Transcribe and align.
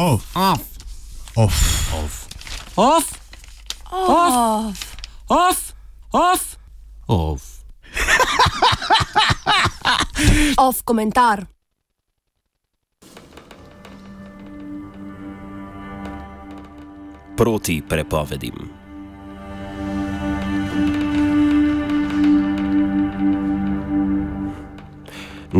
Off. 0.00 0.34
Off. 0.34 0.64
Off. 1.36 1.58
Off. 1.92 3.20
Off. 3.92 4.96
Off. 5.28 5.74
Off. 6.12 6.56
Off. 7.06 7.64
Off 10.56 10.82
komentar. 10.84 11.46
Proti 17.36 17.82
prepovedim. 17.82 18.79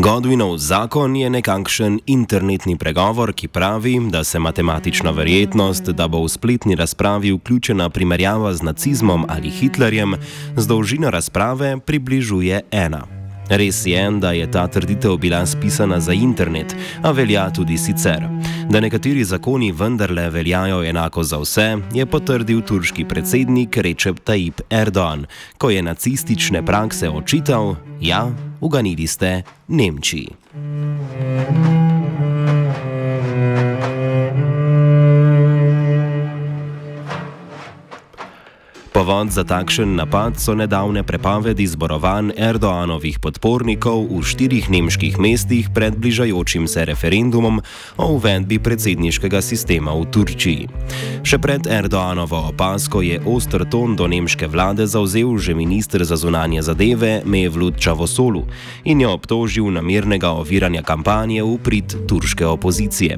Godwinov 0.01 0.57
zakon 0.57 1.13
je 1.13 1.29
nekakšen 1.29 1.99
internetni 2.09 2.73
pregovor, 2.73 3.37
ki 3.37 3.53
pravi, 3.53 4.01
da 4.09 4.25
se 4.25 4.39
matematična 4.41 5.11
verjetnost, 5.13 5.93
da 5.93 6.09
bo 6.09 6.25
v 6.25 6.29
spletni 6.33 6.75
razpravi 6.75 7.33
vključena 7.33 7.91
primerjava 7.91 8.55
z 8.55 8.63
nacizmom 8.63 9.27
ali 9.29 9.51
Hitlerjem, 9.51 10.17
z 10.57 10.67
dolžino 10.67 11.11
razprave 11.11 11.77
približuje 11.85 12.63
ena. 12.71 13.05
Res 13.51 13.83
je, 13.87 14.01
da 14.11 14.33
je 14.33 14.51
ta 14.51 14.67
trditev 14.67 15.19
bila 15.21 15.47
spisana 15.47 16.01
za 16.01 16.13
internet, 16.13 16.77
a 17.03 17.11
velja 17.11 17.51
tudi 17.51 17.77
sicer. 17.79 18.25
Da 18.71 18.81
nekateri 18.81 19.25
zakoni 19.25 19.73
vendarle 19.73 20.31
veljajo 20.31 20.85
enako 20.85 21.23
za 21.23 21.39
vse, 21.39 21.77
je 21.93 22.07
potrdil 22.07 22.63
turški 22.63 23.05
predsednik 23.05 23.77
Recep 23.77 24.25
Tayyip 24.25 24.65
Erdoğan, 24.71 25.27
ko 25.59 25.71
je 25.71 25.83
nacistične 25.83 26.65
prakse 26.67 27.11
očital: 27.11 27.77
Ja, 28.01 28.31
uganili 28.61 29.07
ste 29.07 29.43
Nemčiji. 29.69 30.29
Povod 39.01 39.33
za 39.33 39.49
takšen 39.49 39.97
napad 39.97 40.37
so 40.37 40.53
nedavne 40.53 41.01
prepovedi 41.01 41.65
zborovanj 41.65 42.37
Erdoanovih 42.37 43.17
podpornikov 43.17 44.05
v 44.13 44.21
štirih 44.21 44.69
nemških 44.69 45.17
mestih 45.17 45.73
pred 45.73 45.97
bližajočim 45.97 46.69
se 46.69 46.85
referendumom 46.85 47.65
o 47.97 48.21
uvedbi 48.21 48.61
predsedniškega 48.61 49.41
sistema 49.41 49.97
v 49.97 50.05
Turčiji. 50.05 50.69
Še 51.25 51.41
pred 51.41 51.65
Erdoanovo 51.65 52.53
opasko 52.53 53.01
je 53.01 53.17
ostr 53.25 53.65
ton 53.73 53.97
do 53.97 54.05
nemške 54.05 54.45
vlade 54.45 54.85
zauzel 54.85 55.33
že 55.41 55.57
ministr 55.57 56.05
za 56.05 56.21
zunanje 56.21 56.61
zadeve 56.61 57.25
Mevlut 57.25 57.81
Čavosolu 57.81 58.45
in 58.85 59.01
jo 59.01 59.17
obtožil 59.17 59.73
namernega 59.73 60.37
oviranja 60.37 60.85
kampanje 60.85 61.41
v 61.41 61.57
prid 61.57 61.89
turške 62.05 62.45
opozicije. 62.45 63.17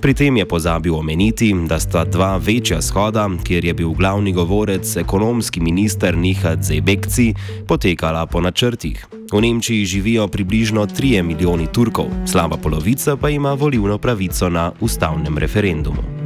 Pri 0.00 0.12
tem 0.14 0.36
je 0.36 0.48
pozabil 0.48 0.94
omeniti, 0.94 1.52
da 1.68 1.76
sta 1.76 2.04
dva 2.04 2.40
večja 2.40 2.80
shoda, 2.82 3.28
kjer 3.44 3.64
je 3.64 3.74
bil 3.74 3.92
glavni 3.92 4.32
govorec 4.32 4.96
ekonomski 5.18 5.58
minister 5.60 6.14
Nihat 6.14 6.62
Zebekci, 6.62 7.34
potekala 7.66 8.22
po 8.30 8.38
načrtih. 8.38 9.02
V 9.34 9.40
Nemčiji 9.42 9.82
živijo 9.84 10.28
približno 10.30 10.86
3 10.86 11.26
milijoni 11.26 11.66
Turkov, 11.66 12.06
slaba 12.22 12.54
polovica 12.56 13.16
pa 13.16 13.26
ima 13.30 13.52
volivno 13.52 13.98
pravico 13.98 14.48
na 14.48 14.70
ustavnem 14.80 15.38
referendumu. 15.38 16.17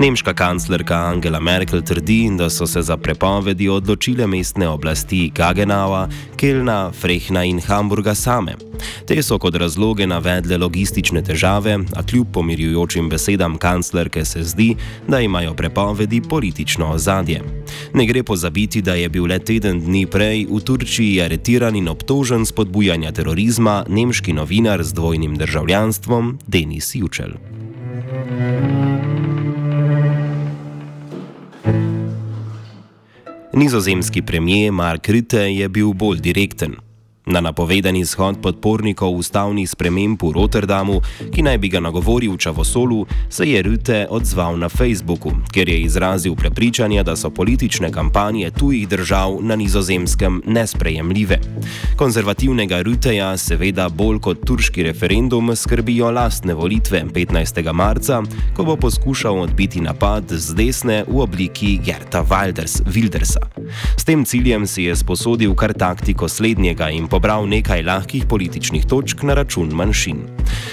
Nemška 0.00 0.32
kanclerka 0.34 0.96
Angela 0.96 1.40
Merkel 1.40 1.82
trdi, 1.82 2.30
da 2.38 2.50
so 2.50 2.66
se 2.66 2.82
za 2.82 2.96
prepovedi 2.96 3.68
odločile 3.68 4.26
mestne 4.26 4.68
oblasti 4.68 5.30
Gagenaua, 5.34 6.08
Kelna, 6.36 6.90
Frehna 6.92 7.44
in 7.44 7.60
Hamburga 7.60 8.14
same. 8.14 8.54
Te 9.06 9.22
so 9.22 9.38
kot 9.38 9.54
razloge 9.60 10.06
navedle 10.06 10.56
logistične 10.56 11.20
težave, 11.22 11.76
a 11.96 12.02
kljub 12.02 12.32
pomirjujočim 12.32 13.08
besedam 13.08 13.58
kanclerke 13.58 14.24
se 14.24 14.42
zdi, 14.42 14.76
da 15.08 15.20
imajo 15.20 15.54
prepovedi 15.54 16.22
politično 16.28 16.88
ozadje. 16.94 17.42
Ne 17.94 18.06
gre 18.06 18.22
pozabiti, 18.22 18.82
da 18.82 18.94
je 18.94 19.08
bil 19.08 19.28
le 19.28 19.38
teden 19.38 19.80
dni 19.80 20.06
prej 20.06 20.46
v 20.50 20.60
Turčiji 20.64 21.20
aretiran 21.22 21.76
in 21.76 21.88
obtožen 21.88 22.46
spodbujanja 22.46 23.12
terorizma 23.12 23.84
nemški 23.88 24.32
novinar 24.32 24.82
z 24.82 24.92
dvojnim 24.92 25.36
državljanstvom 25.36 26.38
Denis 26.46 26.94
Jučel. 26.94 27.36
Nizozemski 33.52 34.22
premijer 34.22 34.72
Mark 34.72 35.08
Rutte 35.08 35.38
je 35.38 35.68
bil 35.68 35.92
bolj 35.92 36.20
direkten. 36.20 36.89
Na 37.26 37.40
napovedani 37.40 38.00
shod 38.04 38.40
podpornikov 38.40 39.12
ustavnih 39.12 39.68
sprememb 39.68 40.16
v 40.22 40.32
Rotterdamu, 40.32 41.04
ki 41.28 41.44
naj 41.44 41.58
bi 41.60 41.68
ga 41.68 41.80
nagovoril 41.80 42.32
Čavosolu, 42.40 43.04
se 43.28 43.44
je 43.44 43.60
Rutte 43.62 44.06
odzval 44.08 44.56
na 44.56 44.68
Facebooku, 44.72 45.28
ker 45.52 45.68
je 45.68 45.82
izrazil 45.84 46.34
prepričanje, 46.34 47.02
da 47.04 47.16
so 47.16 47.30
politične 47.30 47.92
kampanje 47.92 48.50
tujih 48.50 48.88
držav 48.88 49.36
na 49.44 49.56
nizozemskem 49.56 50.40
nesprejemljive. 50.46 51.38
Konzervativnega 51.96 52.80
Rutteja 52.82 53.36
seveda 53.36 53.88
bolj 53.88 54.18
kot 54.24 54.40
turški 54.46 54.82
referendum 54.88 55.52
skrbijo 55.56 56.10
lastne 56.10 56.56
volitve 56.56 57.04
15. 57.04 57.72
marca, 57.72 58.22
ko 58.56 58.64
bo 58.64 58.76
poskušal 58.80 59.44
odbiti 59.44 59.84
napad 59.84 60.24
z 60.32 60.56
desne 60.56 61.04
v 61.04 61.20
obliki 61.20 61.76
Gerta 61.84 62.24
Wilders, 62.24 62.80
Wildersa. 62.88 63.44
S 63.96 64.08
tem 64.08 64.24
ciljem 64.24 64.66
si 64.66 64.88
je 64.88 64.96
sposodil 64.96 65.54
kar 65.54 65.76
taktiko 65.76 66.28
slednjega 66.28 66.88
in 66.90 67.09
pobral 67.10 67.48
nekaj 67.48 67.82
lahkih 67.82 68.24
političnih 68.28 68.86
točk 68.86 69.22
na 69.22 69.34
račun 69.34 69.68
manjšin. 69.74 70.22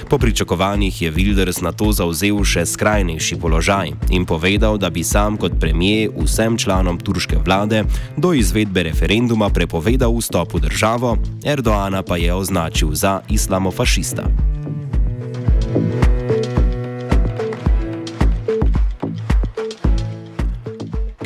Po 0.09 0.18
pričakovanjih 0.18 1.02
je 1.02 1.12
Wilders 1.12 1.62
na 1.62 1.72
to 1.72 1.92
zauzel 1.92 2.44
še 2.44 2.66
skrajnejši 2.66 3.40
položaj 3.42 3.92
in 4.09 4.25
povedal, 4.25 4.78
da 4.78 4.90
bi 4.90 5.03
sam 5.03 5.38
kot 5.38 5.59
premijer 5.59 6.14
vsem 6.16 6.58
članom 6.58 7.00
turške 7.00 7.38
vlade 7.46 7.84
do 8.18 8.34
izvedbe 8.34 8.84
referenduma 8.84 9.50
prepovedal 9.50 10.14
vstop 10.14 10.53
v 10.53 10.68
državo, 10.70 11.18
Erdoana 11.44 12.03
pa 12.03 12.18
je 12.18 12.34
označil 12.34 12.94
za 12.94 13.22
islamofašista. 13.30 14.56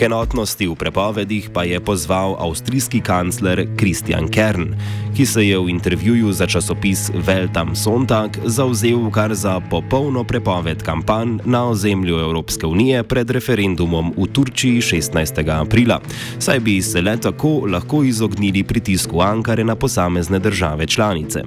K 0.01 0.09
enotnosti 0.09 0.65
v 0.65 0.73
prepovedih 0.73 1.53
pa 1.53 1.61
je 1.61 1.77
pozval 1.77 2.33
avstrijski 2.41 3.05
kancler 3.05 3.69
Christian 3.77 4.25
Kern, 4.33 4.73
ki 5.13 5.25
se 5.29 5.45
je 5.45 5.53
v 5.53 5.69
intervjuju 5.69 6.33
za 6.33 6.47
časopis 6.49 7.13
Welt 7.13 7.53
am 7.53 7.75
Sonntag 7.77 8.33
zauzel 8.49 9.11
kar 9.13 9.29
za 9.37 9.59
popolno 9.69 10.23
prepoved 10.23 10.81
kampanj 10.81 11.45
na 11.45 11.69
ozemlju 11.69 12.17
Evropske 12.17 12.65
unije 12.65 13.03
pred 13.03 13.29
referendumom 13.29 14.09
v 14.17 14.25
Turčiji 14.25 14.81
16. 14.81 15.37
aprila, 15.45 15.99
saj 16.39 16.59
bi 16.59 16.81
se 16.81 17.01
le 17.01 17.13
tako 17.21 17.69
lahko 17.69 18.01
izognili 18.03 18.63
pritisku 18.63 19.21
Ankare 19.21 19.63
na 19.63 19.75
posamezne 19.75 20.39
države 20.39 20.87
članice. 20.87 21.43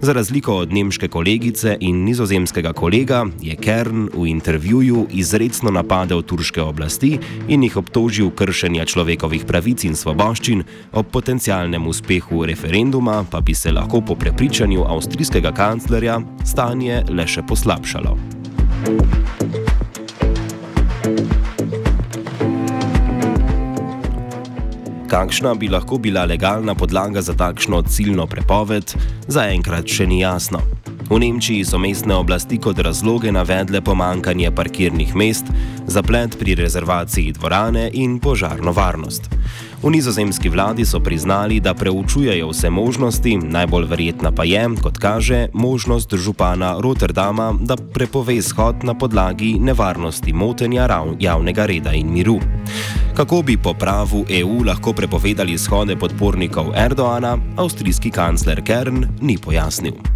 Za 0.00 0.12
razliko 0.12 0.56
od 0.56 0.72
nemške 0.72 1.08
kolegice 1.08 1.76
in 1.80 2.04
nizozemskega 2.04 2.72
kolega 2.72 3.26
je 3.42 3.56
Kern 3.56 4.08
v 4.14 4.26
intervjuju 4.26 5.06
izredno 5.12 5.70
napadel 5.70 6.22
turške 6.22 6.62
oblasti 6.62 7.18
in 7.48 7.62
jih 7.62 7.76
obtožil 7.76 7.89
kršenja 8.36 8.84
človekovih 8.84 9.44
pravic 9.46 9.84
in 9.84 9.94
svoboščin, 9.94 10.64
ob 10.92 11.06
potencialnem 11.10 11.86
uspehu 11.86 12.44
referenduma 12.46 13.24
pa 13.30 13.40
bi 13.40 13.54
se 13.54 13.72
lahko 13.72 14.00
po 14.00 14.14
prepričanju 14.14 14.84
avstrijskega 14.84 15.52
kanclerja 15.52 16.20
stanje 16.44 17.04
le 17.08 17.26
še 17.26 17.42
poslabšalo. 17.42 18.16
Kakšna 25.10 25.54
bi 25.54 25.68
lahko 25.68 25.98
bila 25.98 26.24
legalna 26.24 26.74
podlaga 26.74 27.22
za 27.22 27.34
takšno 27.34 27.82
ciljno 27.82 28.26
prepoved, 28.26 28.94
zaenkrat 29.26 29.88
še 29.90 30.06
ni 30.06 30.20
jasno. 30.22 30.60
V 31.10 31.18
Nemčiji 31.18 31.66
so 31.66 31.74
mestne 31.74 32.14
oblasti 32.14 32.54
kot 32.62 32.78
razloge 32.78 33.32
navedle 33.34 33.80
pomankanje 33.82 34.50
parkirnih 34.54 35.10
mest, 35.18 35.50
zaplet 35.90 36.38
pri 36.38 36.54
rezervaciji 36.54 37.32
dvorane 37.34 37.90
in 37.98 38.20
požarno 38.22 38.70
varnost. 38.70 39.26
V 39.82 39.90
nizozemski 39.90 40.48
vladi 40.48 40.86
so 40.86 41.00
priznali, 41.00 41.58
da 41.60 41.74
preučujejo 41.74 42.52
vse 42.54 42.70
možnosti, 42.70 43.36
najbolj 43.42 43.86
verjetna 43.90 44.30
pa 44.30 44.44
je, 44.44 44.62
kot 44.82 44.98
kaže, 45.02 45.48
možnost 45.52 46.14
župana 46.14 46.78
Rotterdama, 46.78 47.58
da 47.58 47.76
prepove 47.76 48.38
shod 48.42 48.84
na 48.84 48.94
podlagi 48.94 49.58
nevarnosti 49.58 50.32
motenja 50.32 50.86
javnega 51.18 51.66
reda 51.66 51.92
in 51.92 52.12
miru. 52.12 52.38
Kako 53.16 53.42
bi 53.42 53.56
po 53.56 53.74
pravu 53.74 54.24
EU 54.28 54.62
lahko 54.64 54.92
prepovedali 54.92 55.58
shode 55.58 55.96
podpornikov 55.96 56.70
Erdoana, 56.76 57.38
avstrijski 57.56 58.10
kancler 58.10 58.62
Kern 58.62 59.06
ni 59.20 59.38
pojasnil. 59.38 60.09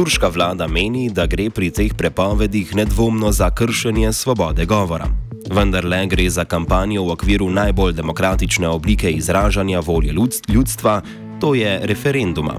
Turška 0.00 0.28
vlada 0.32 0.64
meni, 0.64 1.10
da 1.12 1.26
gre 1.28 1.50
pri 1.52 1.68
teh 1.76 1.92
prepovedih 1.92 2.70
nedvomno 2.72 3.32
za 3.36 3.50
kršenje 3.52 4.12
svobode 4.16 4.64
govora. 4.64 5.04
Vendar 5.52 5.84
le 5.84 6.06
gre 6.08 6.24
za 6.30 6.46
kampanjo 6.48 7.04
v 7.04 7.12
okviru 7.12 7.50
najbolj 7.50 7.92
demokratične 7.92 8.68
oblike 8.68 9.10
izražanja 9.12 9.80
volje 9.84 10.16
ljudstva, 10.48 11.02
to 11.40 11.52
je 11.54 11.80
referenduma. 11.84 12.56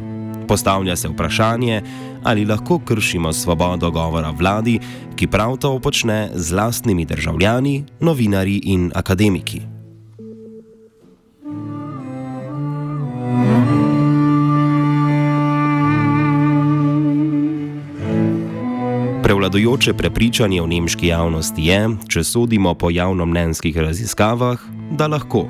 Postavlja 0.48 0.96
se 0.96 1.10
vprašanje, 1.10 1.82
ali 2.24 2.46
lahko 2.46 2.80
kršimo 2.80 3.34
svobodo 3.34 3.90
govora 3.92 4.30
vladi, 4.30 4.78
ki 5.18 5.28
prav 5.28 5.58
to 5.58 5.80
počne 5.80 6.30
z 6.34 6.54
lastnimi 6.54 7.06
državljani, 7.06 7.84
novinarji 8.00 8.62
in 8.64 8.92
akademiki. 8.96 9.71
Prevladujoče 19.32 19.94
prepričanje 19.94 20.60
v 20.62 20.68
nemški 20.68 21.08
javnosti 21.08 21.64
je, 21.64 21.78
če 22.12 22.24
sodimo 22.28 22.74
po 22.76 22.90
javnomnenjskih 22.92 23.80
raziskavah, 23.80 24.60
da 25.00 25.08
lahko. 25.08 25.46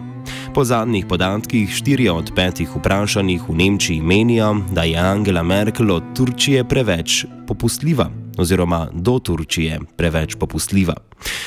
Po 0.53 0.61
zadnjih 0.61 1.09
podatkih 1.09 1.73
štirje 1.73 2.13
od 2.13 2.29
petih 2.37 2.69
vprašanih 2.77 3.49
v 3.49 3.57
Nemčiji 3.57 4.05
menijo, 4.05 4.53
da 4.69 4.85
je 4.85 5.01
Angela 5.01 5.41
Merkel 5.41 5.97
od 5.97 6.13
Turčije 6.13 6.61
preveč 6.61 7.23
popustljiva 7.49 8.11
oziroma 8.37 8.87
do 8.93 9.19
Turčije 9.19 9.79
preveč 9.97 10.35
popustljiva. 10.35 10.93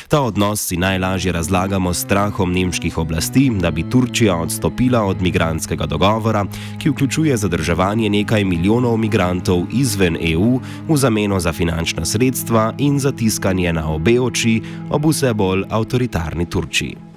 Ta 0.08 0.20
odnos 0.20 0.66
si 0.66 0.76
najlažje 0.76 1.32
razlagamo 1.32 1.94
s 1.94 2.00
strahom 2.00 2.52
nemških 2.52 2.98
oblasti, 2.98 3.50
da 3.60 3.70
bi 3.70 3.90
Turčija 3.90 4.36
odstopila 4.36 5.02
od 5.02 5.22
migranskega 5.22 5.86
dogovora, 5.86 6.44
ki 6.78 6.90
vključuje 6.90 7.36
zadrževanje 7.36 8.10
nekaj 8.10 8.44
milijonov 8.44 8.96
migrantov 8.96 9.64
izven 9.72 10.16
EU 10.20 10.60
v 10.88 10.96
zameno 10.96 11.40
za 11.40 11.52
finančna 11.52 12.04
sredstva 12.04 12.74
in 12.78 12.98
zatiskanje 12.98 13.72
na 13.72 13.90
obe 13.92 14.20
oči 14.20 14.60
ob 14.90 15.06
vse 15.06 15.34
bolj 15.34 15.64
avtoritarni 15.70 16.46
Turčiji. 16.50 17.13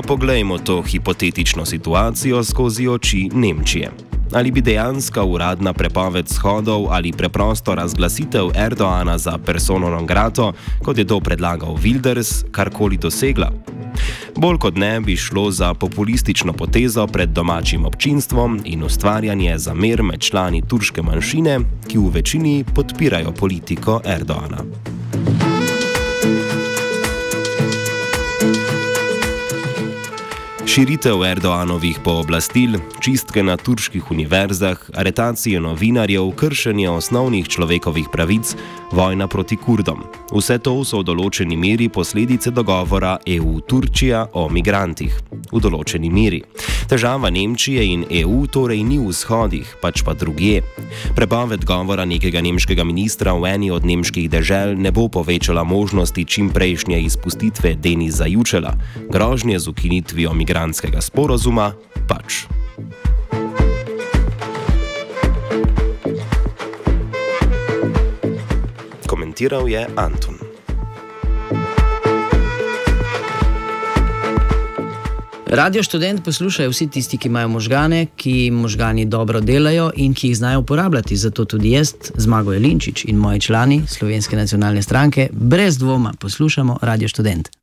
Pa 0.00 0.06
poglejmo 0.06 0.58
to 0.58 0.82
hipotetično 0.82 1.64
situacijo 1.66 2.44
skozi 2.44 2.88
oči 2.88 3.28
Nemčije. 3.32 3.90
Ali 4.32 4.50
bi 4.50 4.60
dejanska 4.60 5.24
uradna 5.24 5.72
prepoved 5.72 6.28
shodov 6.28 6.86
ali 6.90 7.12
preprosto 7.12 7.74
razglasitev 7.74 8.48
Erdoana 8.54 9.18
za 9.18 9.38
persono 9.38 9.90
non 9.90 10.06
grato, 10.06 10.52
kot 10.84 10.98
je 10.98 11.04
to 11.04 11.20
predlagal 11.20 11.76
Wilders, 11.76 12.44
karkoli 12.50 12.96
dosegla? 12.96 13.52
Bolj 14.36 14.58
kot 14.58 14.76
ne 14.76 15.00
bi 15.00 15.16
šlo 15.16 15.50
za 15.50 15.74
populistično 15.74 16.52
potezo 16.52 17.06
pred 17.06 17.28
domačim 17.28 17.84
občinstvom 17.84 18.60
in 18.64 18.82
ustvarjanje 18.82 19.58
zamer 19.58 20.02
med 20.02 20.20
člani 20.20 20.62
turške 20.68 21.02
manjšine, 21.02 21.58
ki 21.88 21.98
v 21.98 22.08
večini 22.08 22.64
podpirajo 22.74 23.32
politiko 23.32 24.00
Erdoana. 24.04 24.64
Širitev 30.70 31.24
Erdoanovih 31.26 31.96
pooblastil, 32.04 32.76
čistke 33.02 33.42
na 33.42 33.56
turških 33.56 34.10
univerzah, 34.10 34.78
aretacije 34.94 35.60
novinarjev, 35.60 36.30
kršenje 36.38 36.90
osnovnih 36.90 37.48
človekovih 37.48 38.06
pravic, 38.12 38.54
vojna 38.92 39.26
proti 39.28 39.56
Kurdom. 39.56 40.04
Vse 40.30 40.60
to 40.62 40.76
so 40.86 41.00
v 41.02 41.08
določeni 41.10 41.58
meri 41.58 41.88
posledice 41.90 42.54
dogovora 42.54 43.16
EU-Turčija 43.26 44.28
o 44.38 44.46
migrantih. 44.46 45.18
V 45.50 45.58
določeni 45.58 46.06
meri. 46.06 46.44
Težava 46.90 47.30
Nemčije 47.30 47.82
in 47.86 48.06
EU 48.10 48.46
torej 48.46 48.82
ni 48.82 48.98
v 48.98 49.14
shodih, 49.14 49.66
pač 49.82 50.02
pa 50.06 50.14
drugje. 50.14 50.62
Prepoved 51.14 51.66
govora 51.66 52.06
nekega 52.06 52.42
nemškega 52.42 52.82
ministra 52.86 53.34
v 53.34 53.46
eni 53.46 53.68
od 53.70 53.86
nemških 53.86 54.26
dežel 54.30 54.74
ne 54.74 54.90
bo 54.90 55.06
povečala 55.06 55.62
možnosti 55.62 56.24
čimprejšnje 56.26 56.98
izpustitve 57.06 57.74
Deniza 57.74 58.26
Jučela, 58.26 58.74
grožnje 59.10 59.58
z 59.58 59.66
ukinitvijo 59.70 60.34
migrantov 60.34 60.60
iranskega 60.60 61.00
sporozuma 61.00 61.72
pač. 62.04 62.44
Komentiral 69.08 69.64
je 69.64 69.88
Anton. 69.96 70.39
Radio 75.52 75.82
študent 75.82 76.24
poslušajo 76.24 76.70
vsi 76.70 76.86
tisti, 76.90 77.18
ki 77.18 77.28
imajo 77.28 77.48
možgane, 77.48 78.06
ki 78.16 78.50
možgani 78.50 79.04
dobro 79.04 79.40
delajo 79.40 79.90
in 79.96 80.14
ki 80.14 80.28
jih 80.28 80.36
znajo 80.36 80.60
uporabljati. 80.60 81.16
Zato 81.16 81.44
tudi 81.44 81.70
jaz, 81.70 81.92
Zmago 82.16 82.52
Jelinčič 82.52 83.04
in 83.04 83.16
moji 83.16 83.40
člani 83.40 83.82
Slovenske 83.88 84.36
nacionalne 84.36 84.82
stranke, 84.82 85.28
brez 85.32 85.78
dvoma 85.78 86.12
poslušamo 86.20 86.78
Radio 86.82 87.08
študent. 87.08 87.59